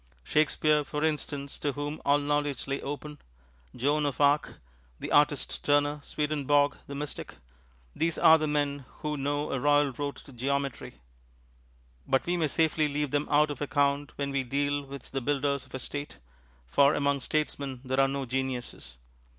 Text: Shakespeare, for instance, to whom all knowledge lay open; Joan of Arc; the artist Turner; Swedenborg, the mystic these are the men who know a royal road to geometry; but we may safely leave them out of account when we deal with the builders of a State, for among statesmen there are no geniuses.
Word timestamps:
Shakespeare, 0.23 0.83
for 0.83 1.03
instance, 1.03 1.59
to 1.59 1.73
whom 1.73 2.01
all 2.03 2.17
knowledge 2.17 2.65
lay 2.65 2.81
open; 2.81 3.19
Joan 3.75 4.07
of 4.07 4.19
Arc; 4.19 4.55
the 4.99 5.11
artist 5.11 5.63
Turner; 5.63 5.99
Swedenborg, 6.01 6.75
the 6.87 6.95
mystic 6.95 7.35
these 7.95 8.17
are 8.17 8.39
the 8.39 8.47
men 8.47 8.85
who 9.03 9.15
know 9.15 9.51
a 9.51 9.59
royal 9.59 9.91
road 9.91 10.15
to 10.15 10.33
geometry; 10.33 11.01
but 12.07 12.25
we 12.25 12.35
may 12.35 12.47
safely 12.47 12.87
leave 12.87 13.11
them 13.11 13.27
out 13.29 13.51
of 13.51 13.61
account 13.61 14.17
when 14.17 14.31
we 14.31 14.41
deal 14.43 14.81
with 14.81 15.11
the 15.11 15.21
builders 15.21 15.67
of 15.67 15.75
a 15.75 15.77
State, 15.77 16.17
for 16.65 16.95
among 16.95 17.19
statesmen 17.19 17.81
there 17.85 17.99
are 17.99 18.07
no 18.07 18.25
geniuses. 18.25 18.97